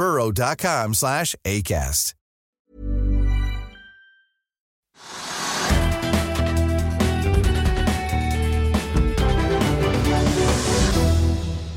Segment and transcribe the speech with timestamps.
[0.00, 2.19] burrow.com slash ACAST.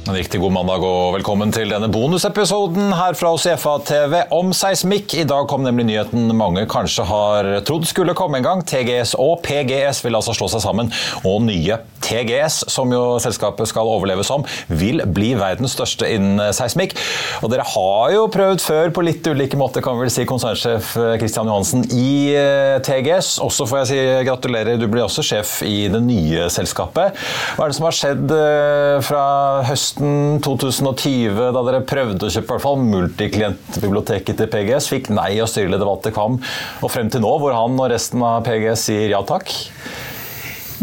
[0.03, 4.49] En riktig god mandag og velkommen til denne bonusepisoden her fra oss i FA-TV om
[4.51, 5.13] seismikk.
[5.15, 8.63] I dag kom nemlig nyheten mange kanskje har trodd skulle komme en gang.
[8.67, 10.91] TGS og PGS vil altså slå seg sammen,
[11.23, 16.97] og nye TGS, som jo selskapet skal overleve som, vil bli verdens største innen seismikk.
[17.39, 20.97] Og dere har jo prøvd før på litt ulike måter, kan vi vel si, konsernsjef
[21.21, 23.37] Kristian Johansen i eh, TGS.
[23.47, 27.15] Også får jeg si gratulerer, du blir også sjef i det nye selskapet.
[27.55, 29.25] Hva er det som har skjedd eh, fra
[29.71, 35.11] høsten høsten 2020, da dere prøvde å kjøpe i hvert fall multiklientbiblioteket til PGS, fikk
[35.13, 36.39] nei av styreleder Walter Kam,
[36.81, 39.53] og frem til nå, hvor han og resten av PGS sier ja takk?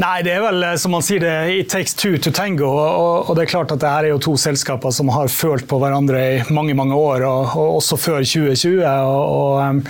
[0.00, 2.70] Nei, det er vel eh, som man sier det, it takes two to tango.
[2.72, 5.66] Og, og det er klart at det her er jo to selskaper som har følt
[5.68, 8.80] på hverandre i mange mange år, og, og også før 2020.
[8.80, 9.82] Og, um,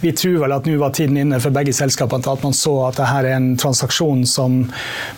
[0.00, 2.72] vi tror vel at nå var tiden inne for begge selskapene til at man så
[2.86, 4.56] at det her er en transaksjon som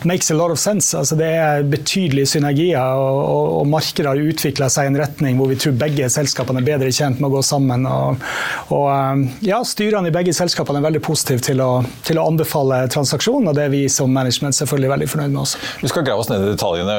[0.09, 0.91] makes a lot of sense.
[0.99, 5.53] Altså, det er betydelige synergier, og, og markedet har utvikla seg i en retning hvor
[5.53, 7.87] vi tror begge selskapene er bedre tjent med å gå sammen.
[7.87, 8.27] Og,
[8.75, 11.71] um, ja, styrene i begge selskapene er veldig positive til å,
[12.03, 15.43] til å anbefale transaksjonen, og det er vi som management men selvfølgelig veldig fornøyd med
[15.43, 15.55] oss.
[15.81, 16.97] Vi skal grave oss ned i detaljene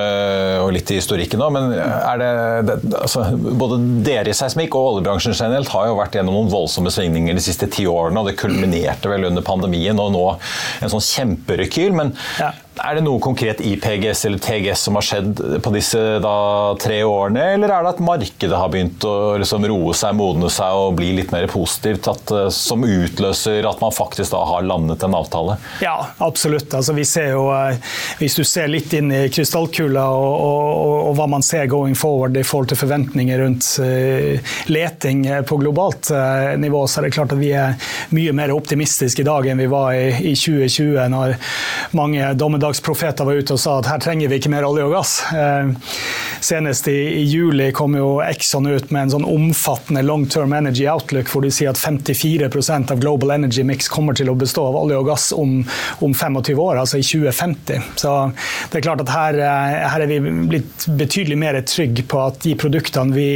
[0.61, 2.31] og litt i historikken nå, men det,
[2.67, 6.93] det altså, både dere i seismikk og oljebransjen generelt har jo vært gjennom noen voldsomme
[6.93, 10.25] svingninger de siste ti årene, og det kulminerte vel under pandemien og nå
[10.81, 11.95] en sånn kjemperekyl.
[11.97, 12.51] men ja.
[12.81, 16.33] Er det noe konkret i PGS eller TGS som har skjedd på disse da,
[16.81, 20.77] tre årene, eller er det at markedet har begynt å liksom, roe seg, modne seg
[20.79, 25.05] og bli litt mer positivt, at, eh, som utløser at man faktisk da har landet
[25.05, 25.59] en avtale?
[25.83, 26.73] Ja, absolutt.
[26.77, 27.77] Altså, vi ser jo, eh,
[28.21, 32.39] hvis du ser litt inn i krystallkula og, og, og, hva man ser going forward
[32.39, 36.09] i forhold til forventninger rundt uh, leting på globalt
[36.57, 37.75] nivå, så er det klart at vi er
[38.15, 41.35] mye mer optimistiske i dag enn vi var i, i 2020, når
[41.97, 44.93] mange dommedager dommedagsprofeter var ute og sa at her trenger vi ikke mer olje og
[44.95, 45.11] gass.
[45.35, 45.71] Eh,
[46.41, 50.87] senest i, i juli kom jo Exxon ut med en sånn omfattende long term energy
[50.89, 54.77] outlook hvor de sier at 54% av global energy mix kommer til å bestå av
[54.79, 55.59] olje og gass om,
[55.99, 57.81] om 25 år, altså i 2050.
[57.99, 58.15] Så
[58.71, 62.41] det er klart at her, eh, her er vi blitt betydelig mer trygge på at
[62.45, 63.29] de produktene vi,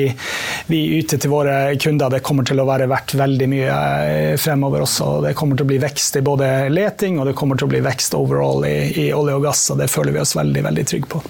[0.72, 4.85] vi yter til våre kunder, det kommer til å være verdt veldig mye eh, fremover
[4.88, 5.12] også.
[5.28, 7.84] Det kommer til å bli vekst i både leting og det kommer til å bli
[7.85, 8.75] vekst overall i,
[9.06, 11.22] i olje og gass, og det føler vi oss veldig veldig trygge på.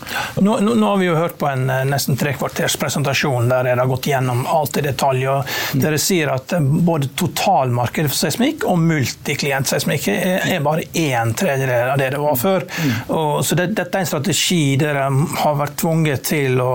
[0.41, 3.69] Nå, nå, nå, har vi jo hørt på en eh, nesten tre kvarters presentasjon der
[3.69, 5.25] dere har gått gjennom alt i detalj.
[5.31, 5.83] og mm.
[5.83, 11.99] Dere sier at eh, både totalmarkedet for seismikk og multiklientseismikk er bare én tredjedel av
[12.01, 12.65] det det var før.
[12.65, 12.95] Mm.
[13.15, 15.07] Og, så det, Dette er en strategi dere
[15.41, 16.71] har vært tvunget til å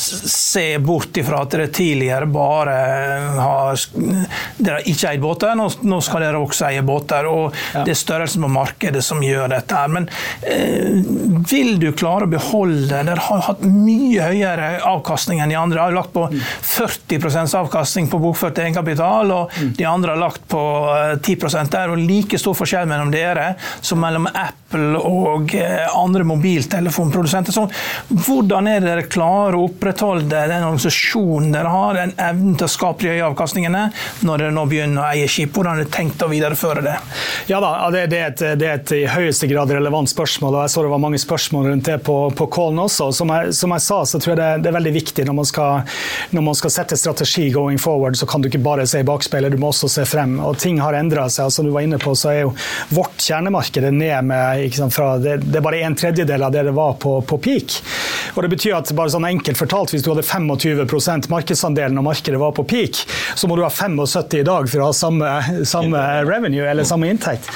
[0.00, 2.74] se bort ifra at dere tidligere bare
[3.38, 7.26] har Dere har ikke eid båter, nå, nå skal dere også eie båter.
[7.28, 7.84] og ja.
[7.84, 9.74] Det er størrelsen på markedet som gjør dette.
[9.74, 10.08] her, men
[10.42, 10.53] Eh,
[11.50, 15.82] vil du klare å beholde Dere har hatt mye høyere avkastning enn de andre.
[15.82, 20.62] Har lagt på 40% avkastning på bokført egenkapital, og de andre har lagt på
[21.22, 21.70] 10 der.
[21.70, 23.54] Det er like stor forskjell mellom dere
[23.84, 27.54] som mellom Apple og eh, andre mobiltelefonprodusenter.
[27.54, 27.66] Så
[28.10, 32.72] hvordan er det dere klarer å opprettholde den organisasjonen dere har, den evnen til å
[32.72, 33.84] skape de høye avkastningene,
[34.26, 35.54] når dere nå begynner å eie skip?
[35.54, 36.96] Hvordan har dere tenkt å videreføre det?
[37.50, 40.64] Ja da, det, er et, det er et i høyeste grad relevant spørsmål spørsmål, og
[40.64, 43.12] jeg så det var mange spørsmål rundt det på, på callen også.
[43.12, 45.48] Som jeg, som jeg, sa, så tror jeg det, det, er veldig viktig når man,
[45.48, 45.94] skal,
[46.30, 49.52] når man skal sette strategi going forward, så kan du ikke bare se i bakspeilet,
[49.52, 50.38] du må også se frem.
[50.44, 51.52] Og ting har endra seg.
[51.54, 52.52] Som du var inne på, så er jo
[52.94, 56.74] vårt kjernemarked ned med sant, fra, det, det, er bare en tredjedel av det det
[56.76, 57.78] var på, på peak.
[58.34, 62.40] Og det betyr at bare sånn enkelt fortalt, hvis du hadde 25% markedsandelen og markedet
[62.40, 63.04] var på peak,
[63.38, 65.30] så må du ha 75 i dag for å ha samme,
[65.68, 67.48] samme revenue eller samme inntekt.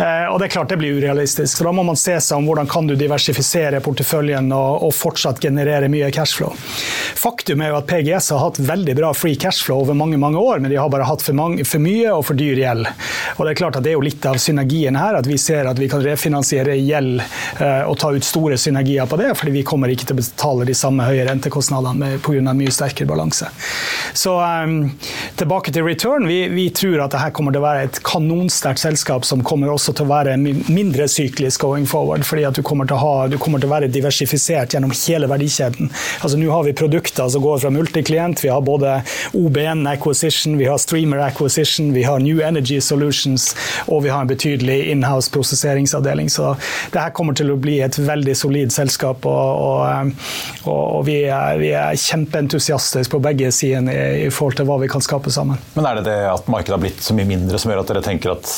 [0.00, 1.58] Eh, og det er klart det blir urealistisk.
[1.58, 5.42] Så da må man se seg om hvordan kan du diversifisere porteføljen og, og fortsatt
[5.42, 6.54] generere mye cashflow.
[7.18, 10.58] Faktum er jo at PGS har hatt veldig bra free cashflow over mange mange år,
[10.58, 12.88] men de har bare hatt for, mange, for mye og for dyr gjeld.
[13.36, 15.68] Og det er klart at det er jo litt av synergien her, at vi ser
[15.70, 19.64] at vi kan refinansiere gjeld eh, og ta ut store synergier på det, fordi vi
[19.66, 22.54] kommer ikke til å betale de samme høye rentekostnadene pga.
[22.54, 23.48] mye sterkere balanse.
[24.14, 24.90] Så um,
[25.36, 26.28] tilbake til return.
[26.28, 29.94] Vi, vi, tror at dette kommer til å være et kanonsterkt selskap som kommer også
[29.94, 33.38] til å være mindre syklisk going forward, fordi at du kommer til å, ha, du
[33.40, 35.90] kommer til å være diversifisert gjennom hele verdikjeden.
[36.20, 38.96] Altså Nå har vi produkter som går fra multiklient, vi har både
[39.38, 43.52] OBN acquisition, vi har streamer acquisition, vi har New Energy Solutions,
[43.86, 46.30] og vi har en betydelig inhouse prosesseringsavdeling.
[46.32, 46.54] Så
[46.92, 49.26] det her kommer til å bli et veldig solid selskap.
[49.26, 50.14] og, og
[50.64, 55.04] og, vi, er, er kjempeentusiastiske på begge sider i, i, forhold til hva vi kan
[55.04, 55.60] skape sammen.
[55.76, 58.04] Men er det det at markedet har blitt så mye mindre som gjør at dere
[58.04, 58.50] tenker at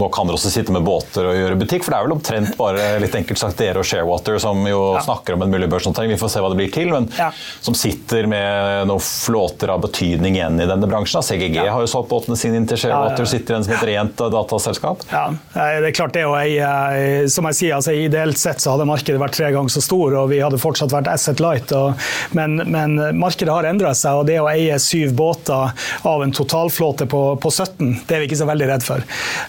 [0.00, 1.84] nå kan dere også sitte med båter og gjøre butikk?
[1.84, 5.02] For det er vel omtrent bare litt enkelt sagt dere og Sharewater som jo ja.
[5.04, 7.30] snakker om en mulig børsnotering, vi får se hva det blir til, men ja.
[7.64, 11.22] som sitter med noen flåter av betydning igjen i denne bransjen.
[11.24, 11.68] CGG ja.
[11.72, 15.04] har jo solgt båtene sine inn til Sharewater, sitter igjen som et rent dataselskap.
[15.12, 16.24] Ja, det er klart det.
[16.28, 19.82] Og jeg, som jeg sier, altså, ideelt sett så hadde markedet vært tre ganger så
[19.84, 21.72] stor, og vi hadde fortsatt vært Asset Light.
[21.76, 22.00] Og,
[22.36, 25.74] men, men, markedet har endra seg, og det å eie syv båter
[26.08, 29.04] av en totalflåte på, på 17, det er vi ikke så veldig redd for.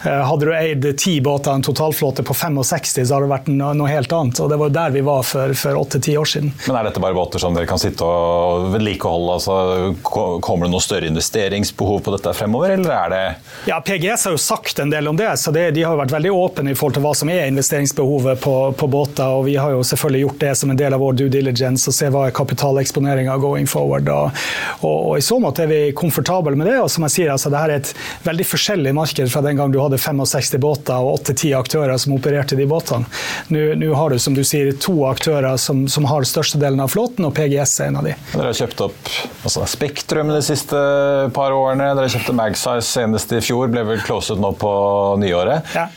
[0.05, 3.49] Uh, hadde du eid ti båter av en totalflåte på 65, så hadde det vært
[3.51, 4.39] noe, helt annet.
[4.39, 6.51] og Det var der vi var for åtte-ti år siden.
[6.67, 9.37] Men Er dette bare båter som dere kan sitte og vedlikeholde?
[9.39, 13.23] Altså, kommer det noe større investeringsbehov på dette fremover, eller er det
[13.69, 16.15] Ja, PGS har jo sagt en del om det, så det, de har jo vært
[16.15, 19.25] veldig åpne i forhold til hva som er investeringsbehovet på, på båter.
[19.25, 21.95] og Vi har jo selvfølgelig gjort det som en del av vår due diligence og
[21.97, 24.09] se hva er kapitaleksponeringa going forward.
[24.09, 24.43] Og,
[24.81, 26.79] og, og, I så måte er vi komfortable med det.
[26.81, 27.93] og som jeg sier, altså, her er et
[28.25, 30.24] veldig forskjellig marked fra den gang du hadde 65
[30.61, 33.09] båter og 8-10 aktører som opererte de båtene.
[33.53, 37.35] Nå, har du som du sier, to aktører som, som har størstedelen av flåten, og
[37.37, 38.15] PGS er en av de.
[38.33, 39.11] Dere har kjøpt opp
[39.43, 40.79] altså, Spektrum de siste
[41.35, 41.93] par årene.
[41.97, 44.73] Dere kjøpte Magsize senest i fjor, ble vel closet nå på
[45.21, 45.75] nyåret.
[45.75, 45.89] Ja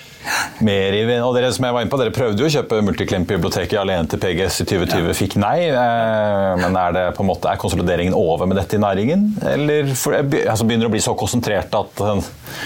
[0.65, 3.79] mer i og dere, som jeg var inne på, dere prøvde jo å kjøpe Multiklimp-biblioteket
[3.81, 5.17] alene til PGS i 2020, ja.
[5.17, 5.57] fikk nei.
[5.71, 9.29] Eh, men er, det på en måte, er konsolideringen over med dette i næringen?
[9.49, 12.19] Eller for, altså, begynner det å bli så konsentrert at uh,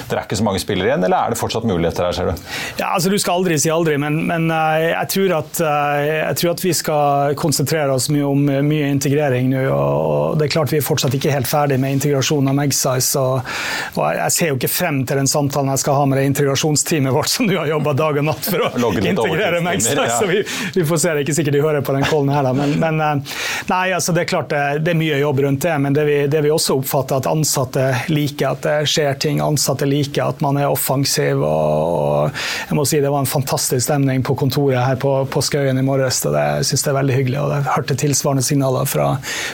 [0.08, 2.46] det er ikke så mange spillere igjen, eller er det fortsatt muligheter her, ser du?
[2.80, 6.64] Ja, altså Du skal aldri si aldri, men, men jeg, tror at, jeg, tror at,
[6.64, 9.62] vi skal konsentrere oss mye om mye integrering nå.
[9.72, 13.20] og Det er klart vi er fortsatt ikke helt ferdig med integrasjonen av Magsize.
[13.20, 13.52] Og,
[13.98, 17.14] og jeg ser jo ikke frem til den samtalen jeg skal ha med det integrasjonsteamet
[17.14, 20.04] vårt som du har jobba dag og natt for å integrere Magstad.
[20.06, 20.18] Ja.
[20.18, 20.44] Så vi,
[20.74, 21.08] vi, får se.
[21.08, 22.52] Det er ikke sikkert de hører på den callen her, da.
[22.54, 23.38] Men, men, eh,
[23.70, 25.74] nei, altså det er klart det, det, er mye jobb rundt det.
[25.82, 29.40] Men det vi, det vi også oppfatter, at ansatte liker at det skjer ting.
[29.42, 31.42] Ansatte liker at man er offensiv.
[31.42, 35.42] Og, og jeg må si det var en fantastisk stemning på kontoret her på, på
[35.42, 36.22] Skøyen i morges.
[36.28, 37.40] og det synes jeg er veldig hyggelig.
[37.42, 39.08] og Jeg hørte tilsvarende signaler fra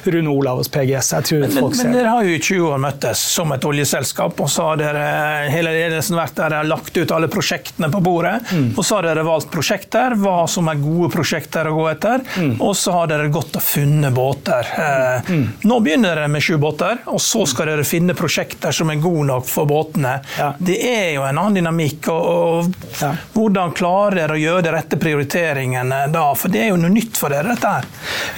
[0.04, 1.14] Rune Olav hos PGS.
[1.16, 3.68] Jeg tror men, folk ser Men dere har jo i 20 år møttes som et
[3.72, 5.08] oljeselskap, og så har dere
[5.54, 7.32] hele ledelsen vært der og lagt ut alle
[7.78, 8.52] prosjektene på bordet.
[8.52, 8.74] Mm.
[8.76, 12.20] Og så har dere valgt prosjekter, hva som er gode prosjekter å gå etter.
[12.38, 12.60] Mm.
[12.60, 14.66] Og så har dere gått og funnet båter.
[14.78, 15.46] Eh, mm.
[15.62, 19.26] Nå begynner dere med sju båter, og så skal dere finne prosjekter som er gode
[19.28, 20.18] nok for båtene.
[20.38, 20.52] Ja.
[20.58, 22.08] Det er jo en annen dynamikk.
[22.08, 23.12] og, og ja.
[23.34, 26.26] Hvordan klarer dere å gjøre de rette prioriteringene da?
[26.38, 27.88] For det er jo noe nytt for dere, dette her.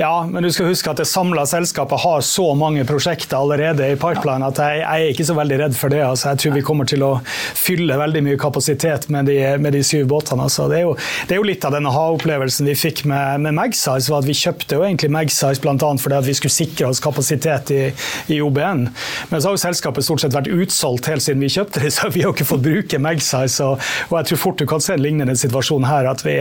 [0.00, 3.97] Ja, men du skal huske at det samla selskapet har så mange prosjekter allerede i
[4.00, 6.02] pipeline at jeg, jeg, er ikke så veldig redd for det.
[6.04, 7.12] Altså, jeg tror vi kommer til å
[7.59, 10.46] fylle veldig mye kapasitet med de, med de syv båtene.
[10.46, 10.94] Altså, det, er jo,
[11.26, 14.10] det, er jo, litt av den ha-opplevelsen vi fikk med, med Magsize.
[14.10, 15.90] var at Vi kjøpte jo egentlig Magsize bl.a.
[16.00, 17.82] fordi vi skulle sikre oss kapasitet i,
[18.28, 18.87] i, OBN.
[19.30, 22.10] Men så har jo selskapet stort sett vært utsolgt helt siden vi kjøpte det, så
[22.10, 23.64] vi har jo ikke fått bruke Magsize.
[23.66, 26.10] Og, og jeg tror fort du kan se en lignende situasjon her.
[26.10, 26.38] at vi,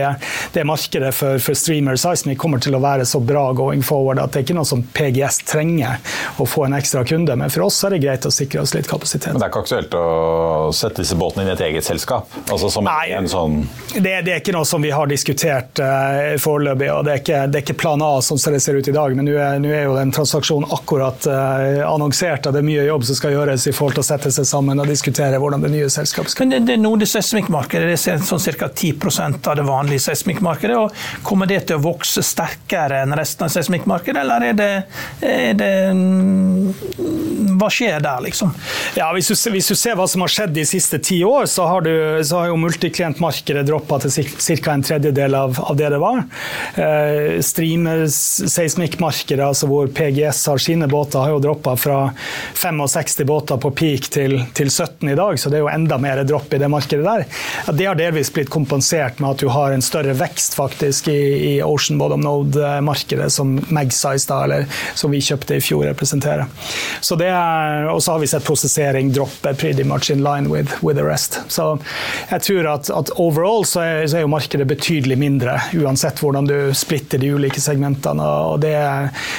[0.54, 4.32] Det markedet for, for streamer seismic kommer til å være så bra going forward at
[4.32, 6.00] det er ikke noe som PGS trenger
[6.40, 7.36] å få en ekstra kunde.
[7.38, 9.32] Men for oss er det greit å sikre oss litt kapasitet.
[9.32, 12.30] Men det er ikke aktuelt å sette disse båtene inn i et eget selskap?
[12.50, 13.62] Altså som Nei, en sånn
[13.94, 16.90] det, det, er ikke noe som vi har diskutert uh, foreløpig.
[16.92, 18.94] og det er, ikke, det er, ikke, plan A sånn som det ser ut i
[18.94, 19.14] dag.
[19.16, 23.06] Men nå er, er, jo den transaksjonen akkurat uh, annonsert, og det er mye jobb
[23.08, 25.90] som skal gjøres i forhold til å sette seg sammen og diskutere hvordan det nye
[25.92, 28.70] selskapet skal Men Det, det nordiske seismikkmarkedet er sånn ca.
[28.70, 30.78] 10 av det vanlige seismikkmarkedet.
[30.78, 34.70] og Kommer det til å vokse sterkere enn resten av seismikkmarkedet, eller er det,
[35.26, 35.72] er det
[37.60, 38.54] Hva skjer der, liksom?
[38.96, 41.66] Ja, hvis du, hvis du, ser hva som har skjedd de siste ti år, så
[41.68, 44.72] har, du, så har jo multiklientmarkedet droppa til ca.
[44.72, 46.22] en tredjedel av, av, det det var.
[46.74, 51.98] Eh, Streamer-seismikkmarkedet, altså hvor PGS har sine båter, har jo droppa fra
[52.54, 56.22] 65 båter på peak til, til, 17 i dag, så det er jo enda mer
[56.24, 57.24] dropp i det markedet der.
[57.74, 61.62] Det har delvis blitt kompensert med at du har en større vekst faktisk i, i
[61.64, 66.46] Ocean Bottom Node-markedet, som Magsize, da, eller som vi kjøpte i fjor, representerer.
[67.00, 70.70] Så det er, og så har vi sett prosessering droppe pretty much in line with,
[70.84, 71.40] with the rest.
[71.48, 71.78] Så
[72.30, 76.48] jeg tror at, at overall så er, så er, jo markedet betydelig mindre, uansett hvordan
[76.48, 78.24] du splitter de ulike segmentene.
[78.24, 78.74] og Det,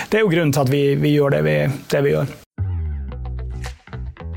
[0.09, 1.57] det er jo grunnen til at vi, vi gjør det vi,
[1.91, 2.33] det vi gjør.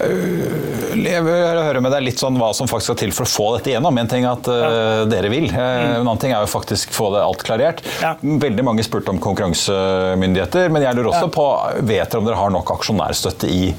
[0.00, 3.46] Jeg vil høre med deg litt sånn hva som faktisk skal til for å få
[3.56, 3.98] dette igjennom.
[4.00, 7.10] En ting er at uh, dere vil, uh, en annen ting er jo faktisk få
[7.14, 7.82] det alt klarert.
[8.02, 8.14] Ja.
[8.20, 11.32] Veldig mange spurte om konkurransemyndigheter, men jeg lurer også ja.
[11.34, 11.48] på
[11.88, 13.72] vet dere om dere har nok aksjonærstøtte i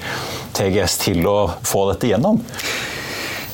[0.55, 2.41] TGS til å få dette igjennom?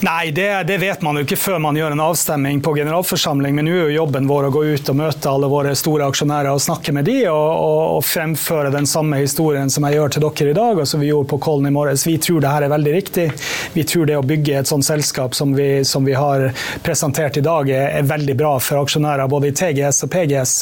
[0.02, 3.54] Nei, det, det, vet man jo ikke før man gjør en avstemning på generalforsamling.
[3.54, 6.50] Men nå er jo jobben vår å gå ut og møte alle våre store aksjonærer
[6.50, 10.26] og snakke med de, og, og, og fremføre den samme historien som jeg gjør til
[10.26, 12.08] dere i dag, og som vi gjorde på Kollen i morges.
[12.10, 13.28] Vi tror det her er veldig riktig.
[13.76, 16.48] Vi tror det å bygge et sånt selskap som vi, som vi har
[16.82, 20.56] presentert i dag, er, er, veldig bra for aksjonærer både i TGS og PGS.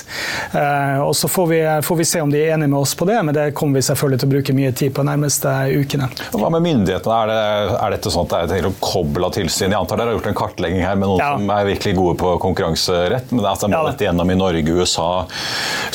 [0.52, 3.08] Eh, og Så får vi, får vi, se om de er enige med oss på
[3.08, 6.12] det, men det kommer vi selvfølgelig til å bruke mye tid på de nærmeste ukene.
[6.36, 7.24] Hva med myndighetene?
[7.24, 9.72] Er, det, er dette sånn at det er å koble tilsyn.
[9.72, 11.32] Jeg antar dere har gjort en kartlegging her med noen ja.
[11.38, 13.32] som er virkelig gode på konkurranserett.
[13.34, 13.84] Men altså, må ja.
[13.92, 15.10] dette gjennom i Norge, USA,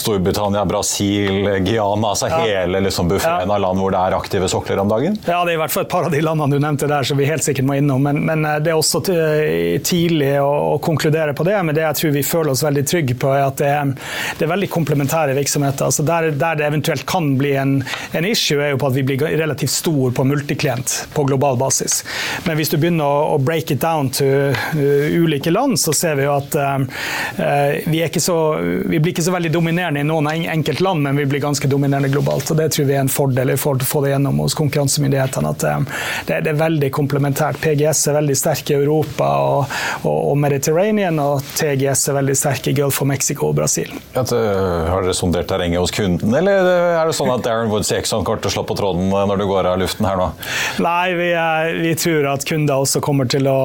[0.01, 2.13] Storbritannia, Brasil, Guyana.
[2.15, 2.41] Altså ja.
[2.45, 5.19] hele liksom, buffeen av land hvor det er aktive sokler om dagen?
[5.27, 7.21] Ja, det er i hvert fall et par av de landene du nevnte der som
[7.21, 8.03] vi helt sikkert må innom.
[8.05, 11.57] Men, men eh, det er også tidlig å, å, konkludere på det.
[11.65, 13.95] Men det jeg tror vi føler oss veldig trygge på, er at det er,
[14.39, 15.89] det er veldig komplementære virksomheter.
[15.89, 17.77] Altså der, der, det eventuelt kan bli en,
[18.13, 22.03] en issue, er jo på at vi blir relativt stor på multiklient på global basis.
[22.45, 26.19] Men hvis du begynner å, å break it down til uh, ulike land, så ser
[26.19, 26.79] vi jo at uh,
[27.87, 31.43] vi, så, vi, blir ikke så veldig dominerende i noen enkelt land, men vi blir
[31.45, 32.51] ganske dominerende globalt.
[32.51, 34.57] og Det tror vi er en fordel i forhold til å få det gjennom hos
[34.59, 35.55] konkurransemyndighetene.
[35.55, 35.65] at
[36.27, 37.61] det, det, er veldig komplementært.
[37.63, 42.71] PGS er veldig sterk i Europa og, og, og Mediterranean, og TGS er veldig sterk
[42.71, 43.93] i Gulf of Mexico og Brasil.
[44.15, 48.25] At, har dere sondert terrenget hos kunden, eller er det sånn at Darren Woods Jackson
[48.27, 50.31] kommer til å slå på tråden når du går av luften her nå?
[50.85, 51.31] Nei, vi,
[51.85, 53.59] vi tror at kunder også kommer til å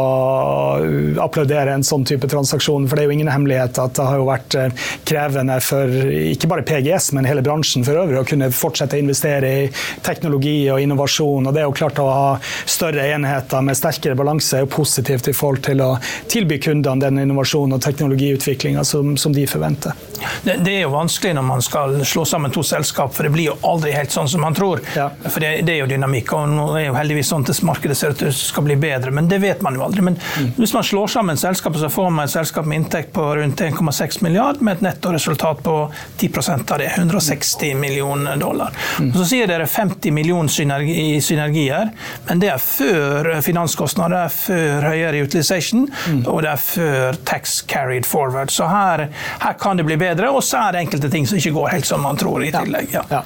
[1.24, 2.88] applaudere en sånn type transaksjon.
[2.88, 6.50] For det er jo ingen hemmelighet at det har jo vært eh, krevende for ikke
[6.51, 9.65] bare PGS, men hele bransjen for øvrig å kunne fortsette å investere i
[10.06, 11.50] teknologi og innovasjon.
[11.50, 12.29] Og det er jo klart å ha
[12.70, 15.89] større enheter med sterkere balanse er jo positivt i forhold til å
[16.32, 19.96] tilby kundene den innovasjonen og teknologiutviklinga som, som, de forventer.
[20.44, 23.51] Det, det, er jo vanskelig når man skal slå sammen to selskap, for det blir
[23.51, 24.82] jo aldri helt sånn som man tror.
[24.96, 25.10] Ja.
[25.25, 28.15] For det, det, er jo dynamikk, og nå er jo heldigvis sånn at markedet ser
[28.15, 30.01] ut til skal bli bedre, men det vet man jo aldri.
[30.01, 30.51] Men mm.
[30.58, 34.24] hvis man slår sammen selskapet, så får man et selskap med inntekt på rundt 1,6
[34.24, 35.77] milliard, med et nettoresultat på
[36.17, 36.29] 10
[36.72, 38.75] av det, 160 millioner dollar.
[39.00, 39.12] Mm.
[39.13, 41.91] Så sier dere 50 millioner synergi, synergier,
[42.27, 46.24] men det er før finanskostnader, før høyere utilization, mm.
[46.27, 48.51] og det er før tax carried forward.
[48.53, 49.08] Så her,
[49.43, 51.89] her kan det bli bedre, og så er det enkelte ting som ikke går helt
[51.89, 52.93] som man tror i tillegg.
[52.93, 53.05] Ja.
[53.10, 53.24] Ja.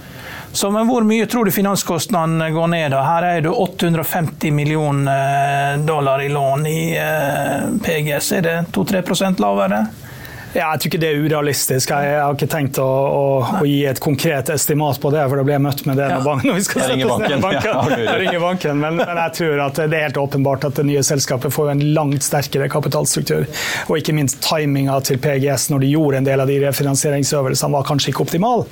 [0.53, 2.91] Så men Hvor mye tror du finanskostnadene går ned?
[2.93, 3.01] da?
[3.07, 8.31] Her er det 850 millioner dollar i lån i eh, PGS.
[8.37, 9.85] Er det 2-3% lavere?
[10.53, 11.89] Ja, jeg tror ikke det er urealistisk.
[11.89, 13.21] Jeg, har ikke tenkt å, å,
[13.57, 16.25] å, gi et konkret estimat på det, for da blir jeg møtt med det når,
[16.27, 17.93] banken, når vi skal sette oss ned i banken.
[18.03, 18.83] Jeg ringer banken.
[18.83, 21.81] Men, men, jeg tror at det er helt åpenbart at det nye selskapet får en
[21.97, 23.47] langt sterkere kapitalstruktur.
[23.87, 27.89] Og ikke minst timinga til PGS når de gjorde en del av de refinansieringsøvelsene, var
[27.89, 28.67] kanskje ikke optimal.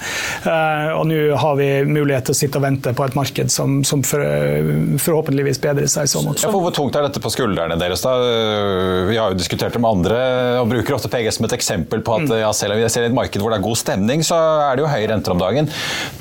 [0.45, 3.81] Uh, og nå har vi mulighet til å sitte og vente på et marked som,
[3.88, 4.21] som for,
[5.01, 6.45] forhåpentligvis bedrer seg i så måte.
[6.45, 8.05] Ja, hvor tungt er dette på skuldrene deres?
[8.05, 8.13] da?
[9.09, 10.21] Vi har jo diskutert det med andre
[10.61, 13.08] og bruker ofte PGS som et eksempel eksempel på at ja, selv om vi ser
[13.08, 14.38] et marked hvor det er god stemning, så
[14.68, 15.70] er det jo høye renter om dagen.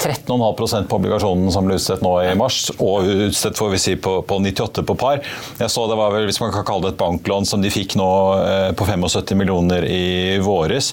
[0.00, 4.20] 13,5% på obligasjonen som ble utstedt nå i mars, og utstedt får vi si på,
[4.26, 5.22] på 98 på par.
[5.60, 7.96] Jeg så det var vel, hvis man kan kalle det et banklån som de fikk
[8.00, 10.92] nå eh, på 75 millioner i våres.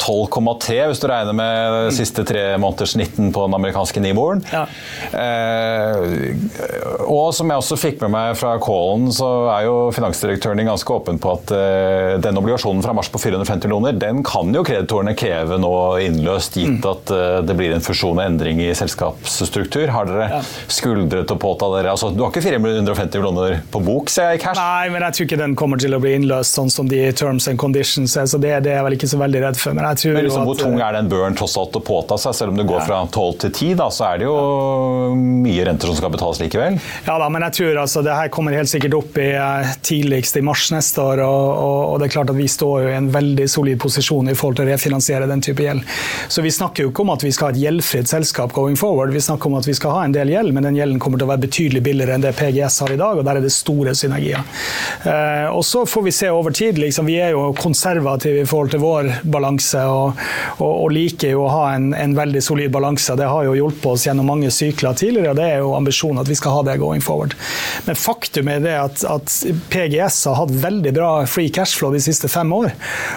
[0.00, 1.94] 12,3 hvis du regner med mm.
[1.96, 4.42] siste tre måneders 19 på den amerikanske Niboren.
[4.52, 4.64] Ja.
[5.12, 6.40] Eh,
[7.06, 11.20] og som jeg også fikk med meg fra callen, så er jo finansdirektøren ganske åpen
[11.20, 15.14] på at eh, den obligasjonen fra mars på 450 millioner kroner, den kan jo kreditorene
[15.14, 16.90] kreve nå innløst, gitt mm.
[16.90, 19.90] at uh, det blir en fusjon og endring i selskapsstruktur.
[19.90, 24.32] Har dere skuldret å påta dere altså, Du har ikke 450 millioner på bok, ser
[24.32, 24.58] jeg i cash?
[24.58, 27.48] Nei, men jeg tror ikke den kommer til å bli innløst sånn som de terms
[27.50, 28.26] and conditions er.
[28.26, 29.76] så det, det er jeg vel ikke så veldig redd for.
[29.76, 32.18] Men, jeg tror men liksom, hvor tung eh, er den børen tross alt å påta
[32.20, 32.36] seg?
[32.40, 34.36] Selv om det går fra 12 til 10, da, så er det jo
[35.16, 36.78] mye renter som skal betales likevel?
[37.06, 40.38] Ja da, men jeg tror altså, det her kommer helt sikkert opp i uh, tidligst
[40.38, 41.24] i mars neste år.
[41.26, 44.30] Og, og, og, det er klart at vi står jo i en veldig solid posisjon
[44.30, 45.84] i forhold til å refinansiere den type gjeld.
[46.28, 49.14] Så vi snakker jo ikke om at vi skal ha et gjeldfritt selskap going forward.
[49.14, 51.28] Vi snakker om at vi skal ha en del gjeld, men den gjelden kommer til
[51.28, 53.94] å være betydelig billigere enn det PGS har i dag, og der er det store
[53.96, 54.44] synergier.
[55.04, 56.78] Eh, og så får vi se over tid.
[56.80, 60.20] Liksom, vi er jo konservative i forhold til vår balanse, og,
[60.58, 63.16] og, og liker jo å ha en, en, veldig solid balanse.
[63.16, 66.30] Det har jo hjulpet oss gjennom mange sykler tidligere, og det er jo ambisjonen at
[66.30, 67.36] vi skal ha det going forward.
[67.86, 69.36] Men faktum er det at, at
[69.72, 72.72] PGS har hatt veldig bra free cashflow de siste fem år.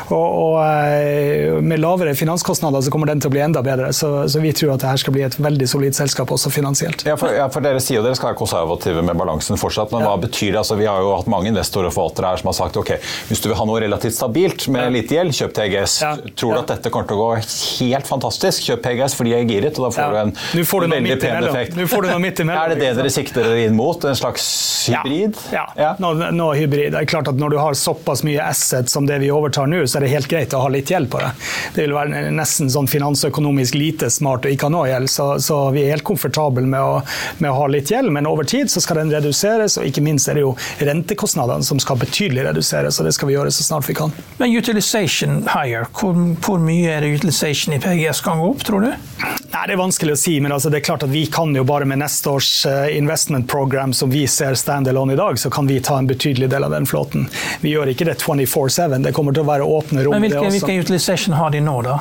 [0.09, 3.91] Og, og Eh, med lavere finanskostnader så kommer den til å bli enda bedre.
[3.93, 7.05] Så, så vi tror at dette skal bli et veldig solid selskap også finansielt.
[7.07, 10.03] Ja, for, ja, for Dere sier jo dere skal være konservative med balansen fortsatt, men
[10.03, 10.11] ja.
[10.11, 10.59] hva betyr det?
[10.63, 12.93] Altså, vi har jo hatt mange investorer og forvaltere her som har sagt ok,
[13.29, 15.97] hvis du vil ha noe relativt stabilt med lite gjeld, kjøp TGS.
[16.33, 18.67] Tror du at dette kommer til å gå helt fantastisk?
[18.67, 20.35] Kjøp TGS fordi jeg er giret, og da får du en
[20.73, 21.77] får du veldig pen effekt.
[21.77, 22.63] Nå får du noe midt imellom.
[22.63, 24.05] er det det dere sikter dere inn mot?
[24.09, 24.45] En slags
[24.89, 25.37] hybrid?
[25.53, 25.91] Ja, ja.
[26.03, 26.93] Nå, nå hybrid.
[26.93, 29.83] Det er klart at Når du har såpass mye asset som det vi overtar nå,
[29.87, 31.31] så er det helt greit å ha litt gjeld på det.
[31.75, 35.59] Det vil være nesten sånn finansøkonomisk lite smart å ikke ha noe gjeld, så, så,
[35.73, 36.99] vi er helt komfortable med å,
[37.39, 38.11] med å, ha litt gjeld.
[38.13, 41.81] Men over tid så skal den reduseres, og ikke minst er det jo rentekostnadene som
[41.81, 44.13] skal betydelig reduseres, og det skal vi gjøre så snart vi kan.
[44.41, 48.87] Men utilization higher, hvor, hvor mye er det utilization i PGS kan gå opp, tror
[48.87, 49.42] du?
[49.53, 51.61] Nei, Det er vanskelig å si, men altså, det er klart at vi kan jo
[51.67, 55.67] bare med neste års eh, investment program som vi ser standalone i dag, så kan
[55.69, 57.27] vi ta en betydelig del av den flåten.
[57.61, 60.15] Vi gjør ikke det 24-7, det kommer til å være åpne rom.
[60.17, 61.99] Men hvilken, hvilke utilization har de nå, da?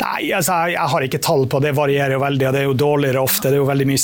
[0.00, 2.46] Nei, altså, jeg har ikke tall på det, varierer jo veldig.
[2.48, 3.50] og Det er jo dårligere ofte.
[3.50, 4.02] Det er jo veldig mye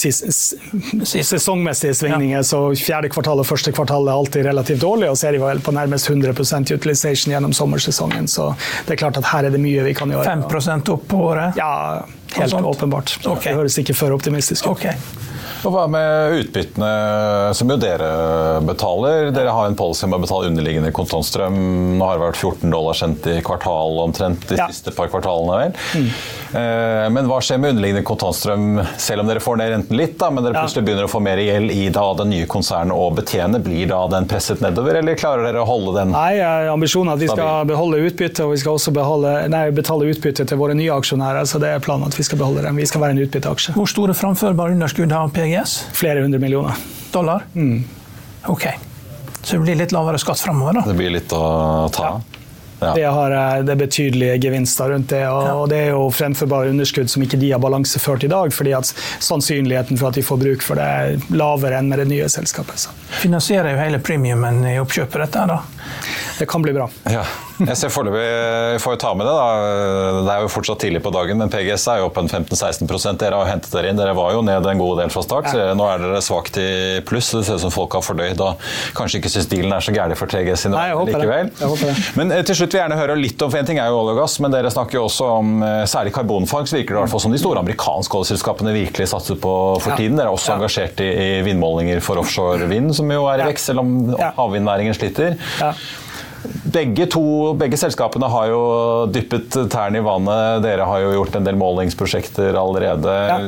[1.16, 2.36] sesongmessige svingninger.
[2.38, 2.44] Ja.
[2.46, 5.62] Så fjerde kvartal og første kvartal er alltid relativt dårlig, og så er de vel
[5.64, 8.30] på nærmest 100% utilization gjennom sommersesongen.
[8.30, 8.52] Så
[8.86, 10.38] det er klart at her er det mye vi kan gjøre.
[10.46, 11.58] 5 opp på året?
[11.58, 13.18] Ja, helt åpenbart.
[13.22, 13.52] Okay.
[13.52, 14.76] Det høres ikke for optimistisk ut.
[14.76, 14.96] Okay.
[15.66, 16.90] Og Hva med utbyttene,
[17.56, 18.08] som jo dere
[18.66, 19.30] betaler?
[19.34, 21.56] Dere har en policy om å betale underliggende kontantstrøm.
[21.98, 24.68] Nå har det vært 14 dollar sendt i kvartal omtrent de ja.
[24.70, 25.56] siste par kvartalene.
[25.64, 25.80] vel?
[25.96, 26.12] Mm.
[26.56, 30.30] Eh, men hva skjer med underliggende kontantstrøm, selv om dere får ned renten litt, da,
[30.32, 33.60] men dere plutselig begynner å få mer gjeld i da det nye konsernet å betjene?
[33.66, 36.38] Blir da den presset nedover, eller klarer dere å holde den Nei,
[36.72, 40.46] ambisjonen er at vi skal beholde utbytte, og vi skal også beholde, nei, betale utbytte
[40.48, 41.44] til våre nye aksjonærer.
[41.44, 42.80] så det er planen at Vi skal beholde dem.
[42.80, 43.74] Vi skal være en utbytteaksje.
[43.76, 45.76] Hvor store framførbare underskudd har PGS?
[45.92, 46.78] Flere hundre millioner.
[47.12, 47.44] Dollar?
[47.54, 47.84] Mm.
[48.48, 48.66] Ok.
[49.42, 50.86] Så det blir litt lavere skatt framover, da?
[50.88, 51.44] Det blir litt å
[51.92, 52.24] ta av?
[52.24, 52.35] Ja.
[52.80, 52.94] Ja.
[52.94, 55.22] Det, har, eh, det er betydelige gevinster rundt det.
[55.28, 55.54] Og, ja.
[55.54, 58.92] og, det er jo fremførbare underskudd som ikke de har balanseført i dag, fordi at
[59.24, 62.86] sannsynligheten for at de får bruk for det, er lavere enn med det nye selskapet.
[62.86, 62.94] Så.
[63.22, 65.60] Finansierer jo hele premiumen i oppkjøpet, dette da?
[66.38, 66.88] Det kan bli bra.
[67.08, 67.24] Ja.
[67.56, 68.24] Jeg ser foreløpig
[68.74, 69.44] Vi får jo ta med det, da.
[70.26, 73.38] Det er jo fortsatt tidlig på dagen, men PGS er jo oppe en 15-16% Dere
[73.40, 73.96] har hentet dere inn.
[74.00, 75.48] Dere var jo ned en god del fra start.
[75.56, 75.70] Ja.
[75.78, 76.68] Nå er dere svakt i
[77.06, 77.32] pluss.
[77.32, 78.62] Det ser ut som folk har fordøyd og
[78.96, 81.50] kanskje ikke syns dealen er så gæren for TGS Nei, jeg håper likevel.
[81.50, 81.62] Det.
[81.62, 82.06] Jeg håper det.
[82.18, 84.00] Men eh, til slutt vil jeg gjerne høre litt om for En ting er jo
[84.02, 86.76] olje og gass, men dere snakker jo også om eh, særlig karbonfangst.
[86.76, 90.00] Virker det i hvert fall som de store amerikanske oljeselskapene virkelig satser på for ja.
[90.00, 90.20] tiden.
[90.20, 90.58] Dere er også ja.
[90.60, 93.94] engasjert i, i vindmålinger for offshore vind, som jo er i vekst, selv om
[94.36, 95.38] havvindnæringen sliter.
[96.76, 97.22] Begge, to,
[97.58, 98.60] begge selskapene har jo
[99.12, 100.60] dyppet tærne i vannet.
[100.64, 103.14] Dere har jo gjort en del målingsprosjekter allerede.
[103.30, 103.38] Ja.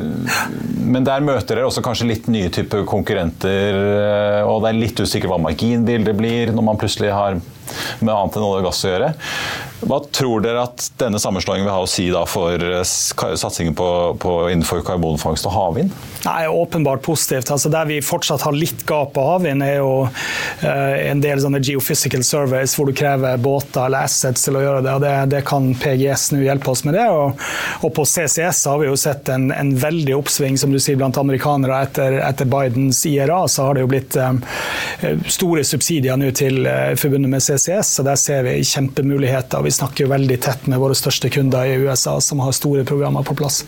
[0.78, 3.76] Men der møter dere også kanskje litt nye typer konkurrenter.
[4.48, 7.40] Og det er litt usikkert hva marginbildet blir når man plutselig har
[8.00, 9.12] med annet enn olje og gass å gjøre.
[9.78, 14.32] Hva tror dere at denne sammenslåingen vil ha å si for eh, satsingen på, på
[14.50, 15.92] innenfor karbonfangst og havvind?
[16.24, 17.50] Nei, Åpenbart positivt.
[17.54, 21.60] Altså der vi fortsatt har litt gap på havvind, er jo uh, en del sånne
[21.62, 24.94] geophysical surveys hvor du krever båter eller assets til å gjøre det.
[24.96, 27.06] og Det, det kan PGS nå hjelpe oss med det.
[27.14, 27.38] Og,
[27.84, 31.18] og, på CCS har vi jo sett en, en, veldig oppsving som du sier, blant
[31.20, 31.84] amerikanere.
[31.86, 34.42] Etter, etter Bidens IRA så har det jo blitt um,
[35.30, 37.57] store subsidier nå til uh, forbundet med CCS,
[37.94, 39.62] så der ser vi kjempemuligheter.
[39.64, 43.26] Vi snakker jo veldig tett med våre største kunder i USA, som har store programmer
[43.26, 43.64] på plass.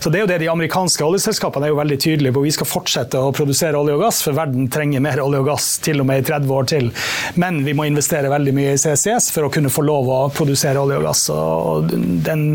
[0.00, 2.44] Så det er jo det De amerikanske oljeselskapene er jo veldig tydelige på.
[2.44, 5.68] Vi skal fortsette å produsere olje og gass, for verden trenger mer olje og gass
[5.84, 6.90] til og med i 30 år til.
[7.40, 10.82] Men vi må investere veldig mye i CCS for å kunne få lov å produsere
[10.82, 11.24] olje og gass.
[11.32, 11.92] Og
[12.26, 12.46] den,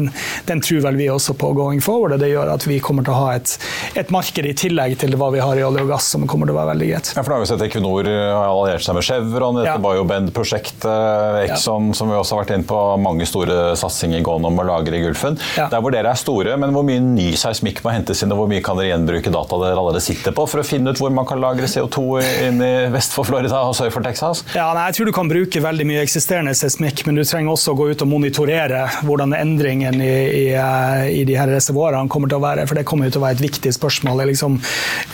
[0.47, 3.15] den tror vel vi også på going forward, og det gjør at vi kommer til
[3.15, 3.57] å ha et,
[3.99, 6.55] et marked i tillegg til hva vi har i olje og gass, som kommer til
[6.55, 7.13] å være veldig greit.
[7.15, 9.79] Ja, for da har vi sett Equinor har alliert seg med Chevron, dette ja.
[9.81, 11.97] Biobend-prosjektet, Exxon, ja.
[11.97, 15.03] som vi også har vært inne på mange store satsinger gående om å lagre i
[15.03, 15.37] Gulfen.
[15.57, 15.67] Ja.
[15.71, 18.51] Der hvor dere er store, men hvor mye ny seismikk må hentes inn, og hvor
[18.51, 21.27] mye kan dere gjenbruke data dere allerede sitter på, for å finne ut hvor man
[21.29, 22.05] kan lagre CO2
[22.47, 24.43] inn i vest for Florida og sør for Texas?
[24.55, 27.75] Ja, nei, jeg tror du kan bruke veldig mye eksisterende seismikk, men du trenger også
[27.75, 32.31] å gå ut og monitorere hvordan endringen i, i, eh, i de her reservoarene kommer
[32.31, 34.25] til å være, for det kommer jo til å være et viktig spørsmål.
[34.31, 34.59] liksom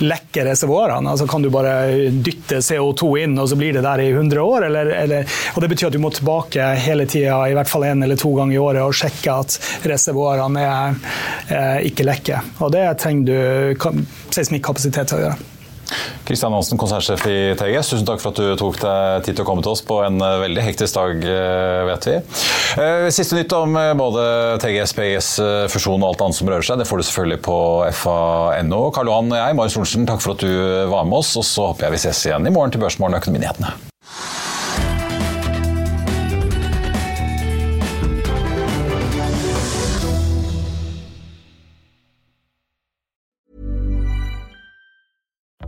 [0.04, 1.12] Lekker reservoarene?
[1.12, 1.74] Altså, kan du bare
[2.12, 4.67] dytte CO2 inn, og så blir det der i 100 år?
[4.70, 8.03] Eller, eller, og det betyr at du må tilbake hele tida, i hvert fall én
[8.03, 10.97] eller to ganger i året og sjekke at reservoarene er,
[11.49, 12.55] eh, ikke lekker.
[12.63, 13.93] Og det trenger du
[14.33, 15.53] seismikkapasitet til å gjøre.
[16.27, 19.47] Kristian Hansen, konsernsjef i TGS, tusen takk for at du tok deg tid til å
[19.47, 22.17] komme til oss på en eh, veldig hektisk dag, eh, vet vi.
[23.15, 24.27] Siste nytt om både
[24.60, 25.31] TGS, PGS,
[25.71, 27.60] fusjon og alt annet som rører seg, det får du selvfølgelig på
[28.03, 28.81] fa.no.
[28.91, 30.51] Karl Johan og jeg, Marius Olsen, takk for at du
[30.91, 33.23] var med oss, og så håper jeg vi ses igjen i morgen til Børsmorgen og
[33.23, 33.87] Økonominyhetene.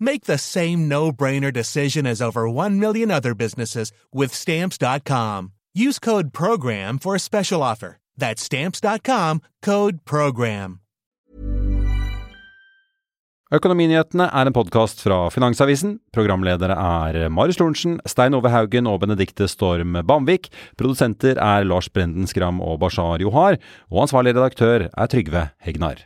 [0.00, 5.52] Make the same no-brainer decision as over 1 million other businesses with stamps.com.
[5.74, 7.98] Use code program for a special offer.
[8.16, 10.80] That's stamps.com, code program.
[13.54, 16.00] Økonominyhetene er en podkast fra Finansavisen.
[16.16, 20.50] Programledere er Marius Lorentzen, Stein Ove Haugen og Benedikte Storm Bamvik.
[20.74, 23.60] Produsenter er Lars Brenden Skram og Bashar Johar.
[23.92, 26.02] Og ansvarlig redaktør er Trygve Hegnar.